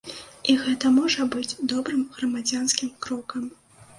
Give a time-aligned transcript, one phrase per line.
[0.51, 3.43] І гэта можа быць добрым грамадзянскім крокам.